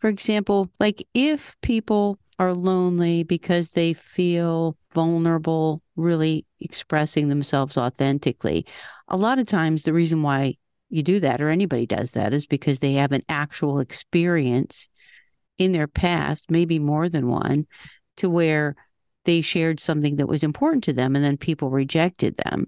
for 0.00 0.08
example, 0.08 0.70
like 0.78 1.06
if 1.14 1.56
people 1.62 2.18
are 2.38 2.52
lonely 2.52 3.22
because 3.22 3.70
they 3.70 3.94
feel 3.94 4.76
vulnerable, 4.92 5.82
really 5.96 6.44
expressing 6.60 7.28
themselves 7.28 7.78
authentically, 7.78 8.66
a 9.08 9.16
lot 9.16 9.38
of 9.38 9.46
times 9.46 9.82
the 9.82 9.94
reason 9.94 10.22
why 10.22 10.54
you 10.90 11.02
do 11.02 11.18
that 11.20 11.40
or 11.40 11.48
anybody 11.48 11.86
does 11.86 12.12
that 12.12 12.34
is 12.34 12.46
because 12.46 12.78
they 12.78 12.92
have 12.94 13.12
an 13.12 13.22
actual 13.28 13.80
experience 13.80 14.88
in 15.56 15.72
their 15.72 15.88
past, 15.88 16.50
maybe 16.50 16.78
more 16.78 17.08
than 17.08 17.28
one, 17.28 17.66
to 18.18 18.30
where 18.30 18.76
they 19.28 19.42
shared 19.42 19.78
something 19.78 20.16
that 20.16 20.26
was 20.26 20.42
important 20.42 20.82
to 20.82 20.92
them 20.94 21.14
and 21.14 21.22
then 21.22 21.36
people 21.36 21.68
rejected 21.68 22.34
them. 22.38 22.66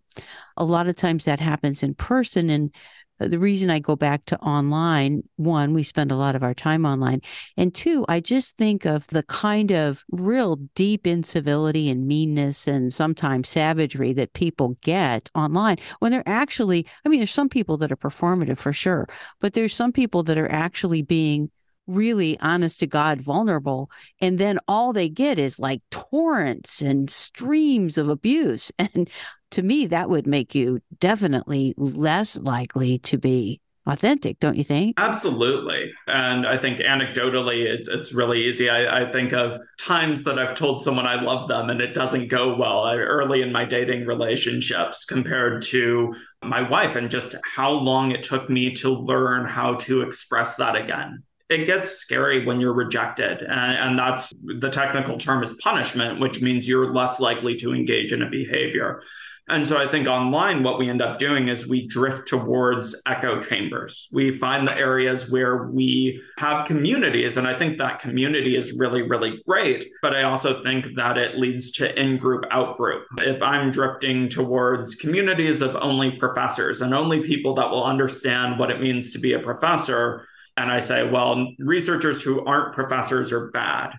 A 0.58 0.64
lot 0.64 0.88
of 0.88 0.94
times 0.94 1.24
that 1.24 1.40
happens 1.40 1.82
in 1.82 1.94
person. 1.94 2.50
And 2.50 2.70
uh, 3.18 3.28
the 3.28 3.38
reason 3.38 3.70
I 3.70 3.78
go 3.78 3.96
back 3.96 4.26
to 4.26 4.38
online, 4.40 5.22
one, 5.36 5.72
we 5.72 5.82
spend 5.82 6.12
a 6.12 6.16
lot 6.16 6.36
of 6.36 6.42
our 6.42 6.52
time 6.52 6.84
online. 6.84 7.22
And 7.56 7.74
two, 7.74 8.04
I 8.10 8.20
just 8.20 8.58
think 8.58 8.84
of 8.84 9.06
the 9.06 9.22
kind 9.22 9.72
of 9.72 10.04
real 10.10 10.56
deep 10.74 11.06
incivility 11.06 11.88
and 11.88 12.06
meanness 12.06 12.66
and 12.66 12.92
sometimes 12.92 13.48
savagery 13.48 14.12
that 14.12 14.34
people 14.34 14.76
get 14.82 15.30
online 15.34 15.78
when 16.00 16.12
they're 16.12 16.22
actually, 16.28 16.86
I 17.06 17.08
mean, 17.08 17.20
there's 17.20 17.30
some 17.30 17.48
people 17.48 17.78
that 17.78 17.90
are 17.90 17.96
performative 17.96 18.58
for 18.58 18.74
sure, 18.74 19.08
but 19.40 19.54
there's 19.54 19.74
some 19.74 19.92
people 19.92 20.22
that 20.24 20.36
are 20.36 20.52
actually 20.52 21.00
being 21.00 21.50
really 21.90 22.38
honest 22.40 22.80
to 22.80 22.86
God 22.86 23.20
vulnerable. 23.20 23.90
And 24.20 24.38
then 24.38 24.58
all 24.68 24.92
they 24.92 25.08
get 25.08 25.38
is 25.38 25.58
like 25.58 25.82
torrents 25.90 26.80
and 26.82 27.10
streams 27.10 27.98
of 27.98 28.08
abuse. 28.08 28.72
And 28.92 29.08
to 29.52 29.62
me, 29.62 29.86
that 29.86 30.08
would 30.08 30.26
make 30.26 30.54
you 30.54 30.80
definitely 31.00 31.74
less 31.76 32.38
likely 32.38 32.98
to 33.00 33.18
be 33.18 33.60
authentic, 33.86 34.38
don't 34.38 34.56
you 34.56 34.64
think? 34.64 34.94
Absolutely. 34.98 35.92
And 36.06 36.46
I 36.46 36.58
think 36.58 36.78
anecdotally, 36.78 37.64
it's, 37.64 37.88
it's 37.88 38.14
really 38.14 38.44
easy. 38.44 38.68
I, 38.68 39.02
I, 39.02 39.12
think 39.12 39.32
of 39.32 39.58
times 39.78 40.24
that 40.24 40.38
I've 40.38 40.54
told 40.54 40.82
someone 40.82 41.06
I 41.06 41.20
love 41.20 41.48
them 41.48 41.70
and 41.70 41.80
it 41.80 41.94
doesn't 41.94 42.28
go 42.28 42.54
well 42.56 42.84
I, 42.84 42.96
early 42.96 43.42
in 43.42 43.52
my 43.52 43.64
dating 43.64 44.06
relationships 44.06 45.04
compared 45.04 45.62
to 45.62 46.14
my 46.42 46.62
wife 46.62 46.96
and 46.96 47.10
just 47.10 47.34
how 47.54 47.70
long 47.70 48.12
it 48.12 48.22
took 48.22 48.48
me 48.48 48.74
to 48.76 48.90
learn 48.90 49.46
how 49.46 49.74
to 49.76 50.02
express 50.02 50.56
that 50.56 50.76
again 50.76 51.24
it 51.50 51.66
gets 51.66 51.90
scary 51.90 52.46
when 52.46 52.60
you're 52.60 52.72
rejected. 52.72 53.42
And, 53.42 53.76
and, 53.76 53.98
that's 53.98 54.32
the 54.42 54.70
technical 54.70 55.18
term 55.18 55.42
is 55.42 55.54
punishment, 55.54 56.20
which 56.20 56.40
means 56.40 56.68
you're 56.68 56.92
less 56.92 57.18
likely 57.18 57.56
to 57.58 57.74
engage 57.74 58.12
in 58.12 58.22
a 58.22 58.30
behavior. 58.30 59.02
And 59.48 59.66
so 59.66 59.76
I 59.76 59.88
think 59.88 60.06
online, 60.06 60.62
what 60.62 60.78
we 60.78 60.88
end 60.88 61.02
up 61.02 61.18
doing 61.18 61.48
is 61.48 61.66
we 61.66 61.88
drift 61.88 62.28
towards 62.28 62.94
echo 63.04 63.42
chambers. 63.42 64.08
We 64.12 64.30
find 64.30 64.66
the 64.66 64.76
areas 64.76 65.28
where 65.28 65.64
we 65.64 66.22
have 66.38 66.68
communities. 66.68 67.36
And 67.36 67.48
I 67.48 67.58
think 67.58 67.78
that 67.78 67.98
community 67.98 68.56
is 68.56 68.78
really, 68.78 69.02
really 69.02 69.42
great. 69.48 69.86
But 70.02 70.14
I 70.14 70.22
also 70.22 70.62
think 70.62 70.94
that 70.94 71.18
it 71.18 71.36
leads 71.36 71.72
to 71.72 72.00
in 72.00 72.16
group, 72.16 72.44
out 72.52 72.76
group. 72.76 73.06
If 73.18 73.42
I'm 73.42 73.72
drifting 73.72 74.28
towards 74.28 74.94
communities 74.94 75.62
of 75.62 75.74
only 75.74 76.12
professors 76.12 76.80
and 76.80 76.94
only 76.94 77.20
people 77.20 77.54
that 77.54 77.70
will 77.70 77.84
understand 77.84 78.56
what 78.56 78.70
it 78.70 78.80
means 78.80 79.12
to 79.12 79.18
be 79.18 79.32
a 79.32 79.40
professor, 79.40 80.28
and 80.60 80.70
I 80.70 80.80
say, 80.80 81.08
well, 81.08 81.52
researchers 81.58 82.22
who 82.22 82.44
aren't 82.44 82.74
professors 82.74 83.32
are 83.32 83.50
bad. 83.50 83.94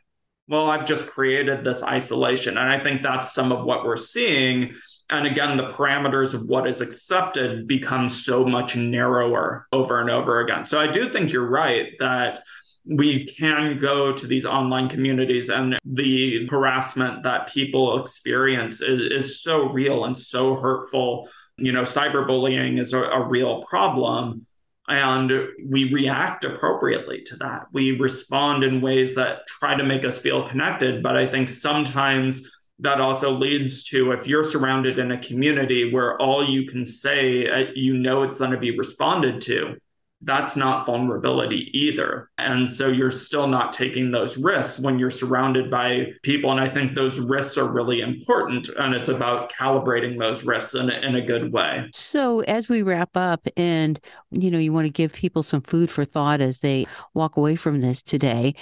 Well, 0.48 0.70
I've 0.70 0.86
just 0.86 1.08
created 1.08 1.64
this 1.64 1.82
isolation. 1.82 2.58
And 2.58 2.70
I 2.70 2.80
think 2.84 3.02
that's 3.02 3.34
some 3.34 3.52
of 3.52 3.66
what 3.66 3.84
we're 3.84 3.98
seeing. 3.98 4.76
And 5.10 5.26
again, 5.26 5.58
the 5.58 5.70
parameters 5.70 6.36
of 6.36 6.44
what 6.44 6.68
is 6.68 6.80
accepted 6.80 7.68
become 7.68 8.10
so 8.10 8.46
much 8.46 8.76
narrower 8.76 9.68
over 9.72 10.00
and 10.00 10.10
over 10.10 10.40
again. 10.40 10.68
So 10.68 10.80
I 10.80 10.88
do 10.88 11.12
think 11.12 11.32
you're 11.32 11.50
right 11.50 11.94
that 12.00 12.44
we 12.86 13.26
can 13.26 13.80
go 13.80 14.14
to 14.14 14.28
these 14.28 14.46
online 14.46 14.88
communities 14.88 15.50
and 15.50 15.80
the 15.84 16.48
harassment 16.48 17.24
that 17.24 17.52
people 17.52 18.00
experience 18.00 18.82
is, 18.82 19.02
is 19.02 19.42
so 19.42 19.70
real 19.70 20.06
and 20.06 20.18
so 20.18 20.56
hurtful. 20.56 21.28
You 21.58 21.72
know, 21.72 21.84
cyberbullying 21.84 22.80
is 22.80 22.94
a, 22.94 23.02
a 23.02 23.28
real 23.28 23.64
problem 23.64 24.46
and 24.92 25.32
we 25.66 25.92
react 25.94 26.44
appropriately 26.44 27.22
to 27.24 27.38
that. 27.38 27.68
We 27.72 27.98
respond 27.98 28.66
in 28.66 28.82
ways 28.82 29.16
that 29.16 29.48
try 29.48 29.76
to 29.76 29.84
make 29.86 30.04
us 30.04 30.20
feel 30.20 30.50
connected. 30.50 31.02
But 31.02 31.16
I 31.16 31.28
think 31.28 31.48
sometimes 31.48 32.46
that 32.80 33.00
also 33.00 33.32
leads 33.32 33.84
to 33.86 34.12
if 34.12 34.28
you're 34.28 34.44
surrounded 34.44 35.00
in 35.00 35.12
a 35.12 35.18
community 35.18 35.94
where 35.94 36.22
all 36.22 36.44
you 36.44 36.68
can 36.68 36.84
say, 36.86 37.48
uh, 37.48 37.72
you 37.74 37.94
know, 37.94 38.24
it's 38.24 38.40
going 38.40 38.52
to 38.52 38.58
be 38.58 38.78
responded 38.78 39.40
to, 39.42 39.78
that's 40.24 40.56
not 40.56 40.86
vulnerability 40.86 41.70
either. 41.74 42.30
And 42.38 42.70
so 42.70 42.88
you're 42.88 43.12
still 43.12 43.48
not 43.48 43.74
taking 43.74 44.12
those 44.12 44.38
risks 44.38 44.80
when 44.80 45.00
you're 45.00 45.10
surrounded 45.10 45.72
by 45.72 46.14
people. 46.22 46.52
And 46.52 46.60
I 46.60 46.70
think 46.70 46.94
those 46.94 47.20
risks 47.20 47.58
are 47.58 47.68
really 47.68 48.02
important. 48.02 48.70
And 48.70 48.94
it's 48.94 49.10
about 49.10 49.52
calibrating 49.52 50.20
those 50.20 50.44
risks 50.44 50.76
in, 50.76 50.90
in 50.90 51.16
a 51.16 51.22
good 51.22 51.52
way. 51.52 51.90
So 51.94 52.42
as 52.42 52.70
we 52.70 52.84
wrap 52.84 53.18
up, 53.18 53.48
and 53.58 54.00
you 54.32 54.52
know, 54.52 54.60
you 54.60 54.74
want 54.74 54.86
to 54.86 54.92
give 54.92 55.14
people 55.14 55.44
some 55.44 55.62
food 55.62 55.90
for 55.90 56.06
thought 56.06 56.42
as 56.42 56.60
they 56.60 56.86
walk 57.14 57.38
away 57.38 57.56
from 57.56 57.82
this 57.82 58.02
today. 58.02 58.56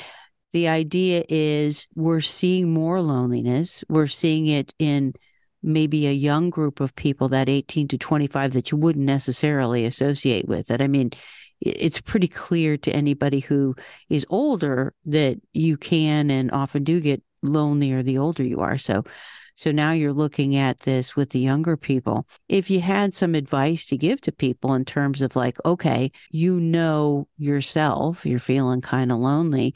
The 0.52 0.68
idea 0.68 1.24
is 1.30 1.88
we're 1.96 2.22
seeing 2.22 2.74
more 2.74 3.02
loneliness. 3.02 3.84
We're 3.88 4.08
seeing 4.08 4.48
it 4.48 4.74
in 4.80 5.14
maybe 5.62 6.08
a 6.08 6.12
young 6.12 6.50
group 6.50 6.80
of 6.80 6.96
people, 6.96 7.30
that 7.30 7.50
18 7.50 7.88
to 7.90 7.98
25, 7.98 8.54
that 8.54 8.72
you 8.72 8.78
wouldn't 8.78 9.06
necessarily 9.06 9.86
associate 9.86 10.48
with 10.48 10.72
it. 10.72 10.82
I 10.82 10.88
mean, 10.88 11.12
it's 11.62 12.02
pretty 12.02 12.28
clear 12.28 12.78
to 12.78 12.92
anybody 12.92 13.40
who 13.40 13.76
is 14.10 14.26
older 14.30 14.94
that 15.06 15.40
you 15.54 15.78
can 15.78 16.30
and 16.32 16.52
often 16.52 16.84
do 16.84 17.00
get 17.00 17.22
lonelier 17.42 18.04
the 18.04 18.18
older 18.18 18.44
you 18.44 18.60
are. 18.60 18.78
So, 18.78 19.04
so 19.56 19.72
now 19.72 19.92
you're 19.92 20.14
looking 20.14 20.56
at 20.56 20.80
this 20.80 21.16
with 21.16 21.32
the 21.32 21.40
younger 21.40 21.76
people. 21.76 22.26
If 22.48 22.70
you 22.70 22.80
had 22.80 23.14
some 23.14 23.36
advice 23.36 23.86
to 23.88 23.98
give 23.98 24.22
to 24.22 24.32
people 24.32 24.74
in 24.74 24.86
terms 24.86 25.22
of 25.22 25.36
like, 25.36 25.58
okay, 25.66 26.12
you 26.32 26.60
know 26.60 27.28
yourself, 27.38 28.26
you're 28.26 28.40
feeling 28.40 28.82
kind 28.82 29.12
of 29.12 29.18
lonely, 29.18 29.76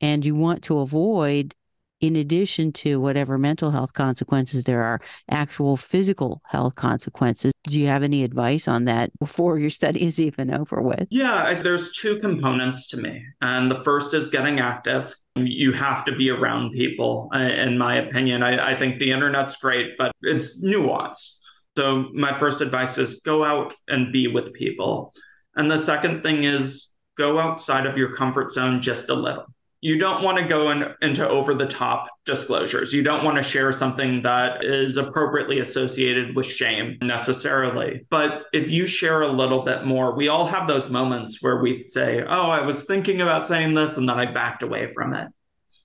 and 0.00 0.24
you 0.24 0.34
want 0.34 0.62
to 0.64 0.78
avoid 0.78 1.54
in 2.04 2.16
addition 2.16 2.70
to 2.70 3.00
whatever 3.00 3.38
mental 3.38 3.70
health 3.70 3.94
consequences 3.94 4.64
there 4.64 4.82
are, 4.82 5.00
actual 5.30 5.74
physical 5.74 6.42
health 6.44 6.76
consequences. 6.76 7.50
Do 7.66 7.80
you 7.80 7.86
have 7.86 8.02
any 8.02 8.24
advice 8.24 8.68
on 8.68 8.84
that 8.84 9.18
before 9.18 9.58
your 9.58 9.70
study 9.70 10.04
is 10.04 10.20
even 10.20 10.52
over 10.52 10.82
with? 10.82 11.08
Yeah, 11.10 11.54
there's 11.54 11.92
two 11.92 12.18
components 12.18 12.88
to 12.88 12.98
me. 12.98 13.24
And 13.40 13.70
the 13.70 13.82
first 13.82 14.12
is 14.12 14.28
getting 14.28 14.60
active. 14.60 15.14
You 15.34 15.72
have 15.72 16.04
to 16.04 16.14
be 16.14 16.28
around 16.28 16.72
people, 16.72 17.30
uh, 17.34 17.38
in 17.38 17.78
my 17.78 17.96
opinion. 17.96 18.42
I, 18.42 18.72
I 18.72 18.78
think 18.78 18.98
the 18.98 19.10
internet's 19.10 19.56
great, 19.56 19.96
but 19.96 20.12
it's 20.20 20.62
nuanced. 20.62 21.38
So, 21.74 22.10
my 22.12 22.36
first 22.36 22.60
advice 22.60 22.98
is 22.98 23.20
go 23.24 23.44
out 23.44 23.72
and 23.88 24.12
be 24.12 24.28
with 24.28 24.52
people. 24.52 25.14
And 25.56 25.70
the 25.70 25.78
second 25.78 26.22
thing 26.22 26.44
is 26.44 26.92
go 27.16 27.38
outside 27.38 27.86
of 27.86 27.96
your 27.96 28.14
comfort 28.14 28.52
zone 28.52 28.82
just 28.82 29.08
a 29.08 29.14
little 29.14 29.46
you 29.84 29.98
don't 29.98 30.22
want 30.22 30.38
to 30.38 30.44
go 30.44 30.70
in, 30.70 30.82
into 31.02 31.28
over 31.28 31.52
the 31.52 31.66
top 31.66 32.08
disclosures. 32.24 32.94
You 32.94 33.02
don't 33.02 33.22
want 33.22 33.36
to 33.36 33.42
share 33.42 33.70
something 33.70 34.22
that 34.22 34.64
is 34.64 34.96
appropriately 34.96 35.58
associated 35.58 36.34
with 36.34 36.46
shame 36.46 36.96
necessarily. 37.02 38.06
But 38.08 38.44
if 38.54 38.70
you 38.70 38.86
share 38.86 39.20
a 39.20 39.28
little 39.28 39.62
bit 39.62 39.84
more, 39.84 40.16
we 40.16 40.28
all 40.28 40.46
have 40.46 40.66
those 40.66 40.88
moments 40.88 41.42
where 41.42 41.58
we 41.58 41.82
say, 41.82 42.22
Oh, 42.26 42.48
I 42.48 42.62
was 42.64 42.84
thinking 42.84 43.20
about 43.20 43.46
saying 43.46 43.74
this 43.74 43.98
and 43.98 44.08
then 44.08 44.18
I 44.18 44.24
backed 44.24 44.62
away 44.62 44.90
from 44.90 45.12
it. 45.12 45.28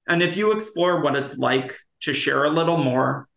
And 0.08 0.24
if 0.24 0.38
you 0.38 0.54
explore 0.54 1.02
what 1.02 1.18
it's 1.18 1.38
like 1.38 1.76
to 2.04 2.14
share 2.14 2.46
a 2.46 2.50
little 2.50 2.78
more, 2.78 3.28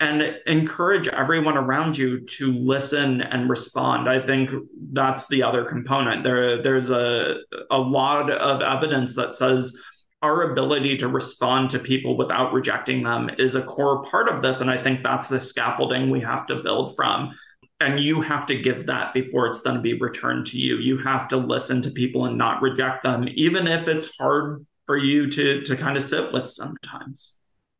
and 0.00 0.34
encourage 0.46 1.08
everyone 1.08 1.58
around 1.58 1.96
you 1.96 2.20
to 2.20 2.54
listen 2.54 3.20
and 3.20 3.50
respond. 3.50 4.08
I 4.08 4.24
think 4.24 4.50
that's 4.92 5.28
the 5.28 5.42
other 5.42 5.66
component. 5.66 6.24
There, 6.24 6.62
there's 6.62 6.88
a 6.88 7.36
a 7.70 7.78
lot 7.78 8.30
of 8.30 8.62
evidence 8.62 9.14
that 9.16 9.34
says 9.34 9.76
our 10.22 10.52
ability 10.52 10.96
to 10.98 11.08
respond 11.08 11.70
to 11.70 11.78
people 11.78 12.16
without 12.16 12.52
rejecting 12.52 13.02
them 13.02 13.30
is 13.38 13.54
a 13.54 13.62
core 13.62 14.02
part 14.02 14.28
of 14.28 14.42
this. 14.42 14.60
And 14.60 14.70
I 14.70 14.82
think 14.82 15.02
that's 15.02 15.28
the 15.28 15.40
scaffolding 15.40 16.10
we 16.10 16.20
have 16.20 16.46
to 16.48 16.62
build 16.62 16.94
from. 16.94 17.34
And 17.80 17.98
you 17.98 18.20
have 18.20 18.46
to 18.48 18.60
give 18.60 18.86
that 18.86 19.14
before 19.14 19.46
it's 19.46 19.62
going 19.62 19.76
to 19.76 19.82
be 19.82 19.94
returned 19.94 20.46
to 20.48 20.58
you. 20.58 20.76
You 20.76 20.98
have 20.98 21.28
to 21.28 21.38
listen 21.38 21.80
to 21.82 21.90
people 21.90 22.26
and 22.26 22.36
not 22.36 22.60
reject 22.60 23.02
them, 23.04 23.26
even 23.34 23.66
if 23.66 23.88
it's 23.88 24.14
hard 24.18 24.66
for 24.84 24.98
you 24.98 25.30
to 25.30 25.62
to 25.62 25.76
kind 25.76 25.96
of 25.96 26.02
sit 26.02 26.30
with 26.32 26.50
sometimes. 26.50 27.38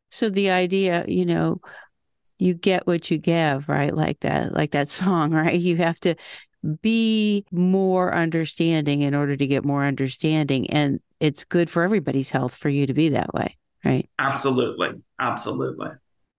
So 0.09 0.29
the 0.29 0.49
idea, 0.49 1.05
you 1.07 1.25
know, 1.25 1.61
you 2.39 2.55
get 2.55 2.87
what 2.87 3.11
you 3.11 3.19
give, 3.19 3.69
right? 3.69 3.95
Like 3.95 4.21
that, 4.21 4.53
like 4.53 4.71
that 4.71 4.89
song, 5.01 5.31
right? 5.31 5.59
You 5.59 5.77
have 5.77 5.99
to 5.99 6.15
be 6.81 7.45
more 7.51 8.15
understanding 8.15 9.01
in 9.01 9.13
order 9.13 9.37
to 9.37 9.47
get 9.47 9.63
more 9.63 9.85
understanding. 9.85 10.69
And 10.71 10.99
it's 11.21 11.45
good 11.45 11.69
for 11.69 11.83
everybody's 11.83 12.31
health 12.31 12.55
for 12.55 12.69
you 12.69 12.85
to 12.87 12.93
be 12.93 13.09
that 13.09 13.33
way, 13.33 13.57
right? 13.85 14.09
Absolutely. 14.19 15.01
Absolutely. 15.19 15.91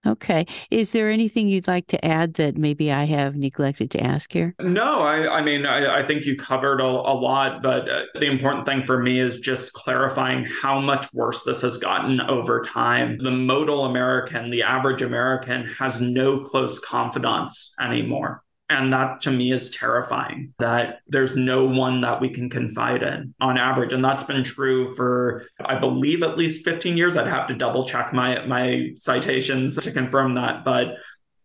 Okay. 0.04 0.46
Is 0.68 0.90
there 0.90 1.10
anything 1.10 1.48
you'd 1.48 1.68
like 1.68 1.86
to 1.88 2.04
add 2.04 2.34
that 2.34 2.56
maybe 2.56 2.90
I 2.90 3.04
have 3.04 3.36
neglected 3.36 3.88
to 3.92 4.02
ask 4.02 4.32
here? 4.32 4.52
No, 4.60 4.98
I, 4.98 5.38
I 5.38 5.42
mean, 5.42 5.64
I, 5.64 6.00
I, 6.00 6.04
think 6.04 6.24
you 6.24 6.34
covered 6.34 6.80
a, 6.80 6.84
a 6.84 7.14
lot, 7.14 7.62
but 7.62 7.88
uh, 7.88 8.02
the 8.18 8.26
important 8.26 8.66
thing 8.66 8.82
for 8.82 9.00
me 9.00 9.20
is 9.20 9.38
just 9.38 9.72
clarifying 9.74 10.44
how 10.44 10.80
much 10.80 11.06
worse 11.14 11.44
this 11.44 11.60
has 11.60 11.76
gotten 11.76 12.20
over 12.20 12.62
time. 12.62 13.18
The 13.22 13.30
modal 13.30 13.84
American, 13.84 14.50
the 14.50 14.64
average 14.64 15.02
American, 15.02 15.66
has 15.78 16.00
no 16.00 16.40
close 16.40 16.80
confidants 16.80 17.72
anymore. 17.80 18.42
And 18.72 18.92
that 18.92 19.20
to 19.22 19.30
me 19.30 19.52
is 19.52 19.70
terrifying 19.70 20.54
that 20.58 21.00
there's 21.06 21.36
no 21.36 21.66
one 21.66 22.00
that 22.00 22.20
we 22.20 22.30
can 22.30 22.50
confide 22.50 23.02
in 23.02 23.34
on 23.40 23.58
average. 23.58 23.92
And 23.92 24.04
that's 24.04 24.24
been 24.24 24.44
true 24.44 24.94
for, 24.94 25.46
I 25.64 25.78
believe, 25.78 26.22
at 26.22 26.38
least 26.38 26.64
15 26.64 26.96
years. 26.96 27.16
I'd 27.16 27.26
have 27.26 27.48
to 27.48 27.54
double 27.54 27.86
check 27.86 28.12
my, 28.12 28.44
my 28.46 28.90
citations 28.94 29.76
to 29.76 29.92
confirm 29.92 30.34
that. 30.34 30.64
But 30.64 30.94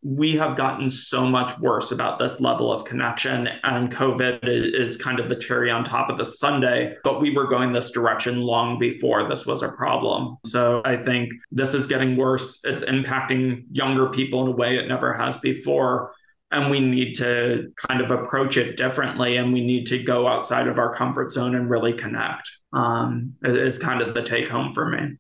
we 0.03 0.38
have 0.38 0.55
gotten 0.55 0.89
so 0.89 1.25
much 1.25 1.57
worse 1.60 1.91
about 1.91 2.19
this 2.19 2.39
level 2.39 2.72
of 2.72 2.86
connection, 2.86 3.50
and 3.63 3.91
COVID 3.91 4.39
is, 4.43 4.96
kind 4.96 5.19
of 5.19 5.27
the 5.27 5.36
cherry 5.36 5.69
on 5.69 5.83
top 5.83 6.09
of 6.09 6.18
the 6.18 6.25
sundae. 6.25 6.96
But 7.03 7.22
we 7.22 7.31
were 7.31 7.48
going 7.48 7.72
this 7.72 7.92
direction 7.92 8.42
long 8.42 8.79
before 8.79 9.27
this 9.27 9.46
was 9.46 9.63
a 9.63 9.70
problem. 9.70 10.37
So 10.46 10.81
I 10.85 10.96
think 10.98 11.31
this 11.51 11.74
is 11.74 11.87
getting 11.87 12.16
worse. 12.16 12.59
It's 12.63 12.83
impacting 12.83 13.63
younger 13.72 14.09
people 14.09 14.44
in 14.44 14.48
a 14.50 14.55
way 14.55 14.77
it 14.77 14.87
never 14.87 15.13
has 15.13 15.37
before 15.40 16.13
and 16.51 16.70
we 16.70 16.79
need 16.79 17.16
to 17.16 17.72
kind 17.75 18.01
of 18.01 18.12
approach 18.12 18.57
it 18.57 18.77
differently 18.77 19.38
and 19.38 19.51
we 19.51 19.62
need 19.62 19.86
to 19.88 20.01
go 20.01 20.27
outside 20.27 20.68
of 20.68 20.79
our 20.79 20.94
comfort 20.94 21.33
zone 21.33 21.55
and 21.55 21.70
really 21.70 21.94
connect 21.94 22.51
um, 22.74 23.33
is 23.44 23.77
kind 23.77 24.01
of 24.01 24.14
the 24.14 24.22
take 24.22 24.48
home 24.48 24.72
for 24.72 24.88
me. 24.88 25.18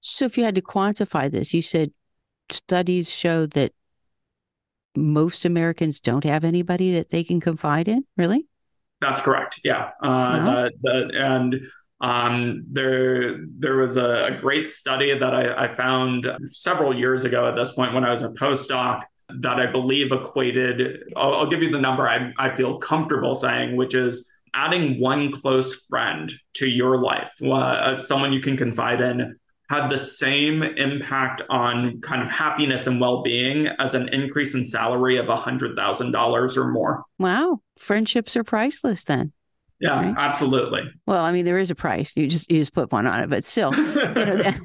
So 0.00 0.26
if 0.26 0.38
you 0.38 0.44
had 0.44 0.54
to 0.54 0.62
quantify 0.62 1.30
this 1.30 1.52
you 1.52 1.62
said 1.62 1.92
studies 2.50 3.10
show 3.10 3.46
that 3.46 3.72
most 4.96 5.44
americans 5.44 5.98
don't 5.98 6.24
have 6.24 6.44
anybody 6.44 6.92
that 6.94 7.10
they 7.10 7.24
can 7.24 7.40
confide 7.40 7.88
in 7.88 8.04
really? 8.16 8.46
That's 9.00 9.20
correct 9.20 9.60
yeah. 9.64 9.90
Uh, 10.02 10.44
the, 10.44 10.70
the, 10.82 11.10
and 11.14 11.66
um, 12.00 12.64
there, 12.70 13.38
there 13.58 13.76
was 13.76 13.96
a, 13.96 14.26
a 14.26 14.38
great 14.38 14.68
study 14.68 15.16
that 15.16 15.34
I, 15.34 15.64
I, 15.64 15.68
found 15.68 16.26
several 16.46 16.94
years 16.94 17.24
ago 17.24 17.46
at 17.46 17.56
this 17.56 17.72
point 17.72 17.94
when 17.94 18.04
I 18.04 18.10
was 18.10 18.22
a 18.22 18.28
postdoc 18.28 19.04
that 19.40 19.60
I 19.60 19.66
believe 19.66 20.12
equated, 20.12 21.02
I'll, 21.16 21.34
I'll 21.34 21.46
give 21.46 21.62
you 21.62 21.70
the 21.70 21.80
number 21.80 22.08
I, 22.08 22.32
I 22.38 22.54
feel 22.54 22.78
comfortable 22.78 23.34
saying, 23.34 23.76
which 23.76 23.94
is 23.94 24.30
adding 24.54 25.00
one 25.00 25.32
close 25.32 25.74
friend 25.86 26.32
to 26.54 26.68
your 26.68 26.98
life, 26.98 27.32
uh, 27.42 27.98
someone 27.98 28.32
you 28.32 28.40
can 28.40 28.56
confide 28.56 29.00
in, 29.00 29.36
had 29.68 29.88
the 29.88 29.98
same 29.98 30.62
impact 30.62 31.42
on 31.48 32.00
kind 32.00 32.22
of 32.22 32.28
happiness 32.30 32.86
and 32.86 33.00
well 33.00 33.22
being 33.22 33.66
as 33.78 33.94
an 33.94 34.08
increase 34.10 34.54
in 34.54 34.64
salary 34.64 35.16
of 35.16 35.26
$100,000 35.26 36.56
or 36.56 36.68
more. 36.68 37.04
Wow. 37.18 37.60
Friendships 37.78 38.36
are 38.36 38.44
priceless 38.44 39.04
then. 39.04 39.32
Yeah, 39.80 40.00
right? 40.00 40.14
absolutely. 40.16 40.82
Well, 41.06 41.24
I 41.24 41.32
mean, 41.32 41.44
there 41.44 41.58
is 41.58 41.70
a 41.70 41.74
price. 41.74 42.16
You 42.16 42.26
just 42.26 42.50
you 42.50 42.60
just 42.60 42.72
put 42.72 42.92
one 42.92 43.06
on 43.06 43.22
it, 43.22 43.28
but 43.28 43.44
still, 43.44 43.74
you 43.74 43.84
know, 43.84 43.92
that, 44.14 44.60